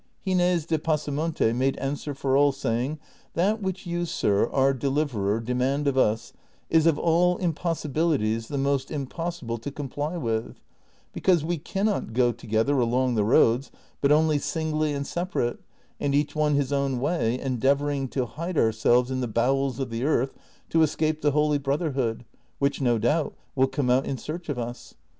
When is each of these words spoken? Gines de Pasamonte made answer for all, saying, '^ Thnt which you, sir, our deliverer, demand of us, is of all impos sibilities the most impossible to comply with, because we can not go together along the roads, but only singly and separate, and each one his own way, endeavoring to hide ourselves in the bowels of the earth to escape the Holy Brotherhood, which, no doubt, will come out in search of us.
Gines 0.25 0.65
de 0.65 0.79
Pasamonte 0.79 1.53
made 1.53 1.77
answer 1.77 2.15
for 2.15 2.35
all, 2.35 2.51
saying, 2.51 2.97
'^ 3.37 3.39
Thnt 3.39 3.61
which 3.61 3.85
you, 3.85 4.05
sir, 4.07 4.49
our 4.49 4.73
deliverer, 4.73 5.39
demand 5.39 5.87
of 5.87 5.95
us, 5.95 6.33
is 6.71 6.87
of 6.87 6.97
all 6.97 7.37
impos 7.37 7.87
sibilities 7.87 8.47
the 8.47 8.57
most 8.57 8.89
impossible 8.89 9.59
to 9.59 9.69
comply 9.69 10.17
with, 10.17 10.59
because 11.13 11.43
we 11.45 11.59
can 11.59 11.85
not 11.85 12.13
go 12.13 12.31
together 12.31 12.79
along 12.79 13.13
the 13.13 13.23
roads, 13.23 13.69
but 14.01 14.11
only 14.11 14.39
singly 14.39 14.91
and 14.91 15.05
separate, 15.05 15.59
and 15.99 16.15
each 16.15 16.35
one 16.35 16.55
his 16.55 16.73
own 16.73 16.99
way, 16.99 17.39
endeavoring 17.39 18.07
to 18.07 18.25
hide 18.25 18.57
ourselves 18.57 19.11
in 19.11 19.19
the 19.21 19.27
bowels 19.27 19.77
of 19.79 19.91
the 19.91 20.03
earth 20.03 20.33
to 20.69 20.81
escape 20.81 21.21
the 21.21 21.29
Holy 21.29 21.59
Brotherhood, 21.59 22.25
which, 22.57 22.81
no 22.81 22.97
doubt, 22.97 23.35
will 23.55 23.67
come 23.67 23.91
out 23.91 24.07
in 24.07 24.17
search 24.17 24.49
of 24.49 24.57
us. 24.57 24.95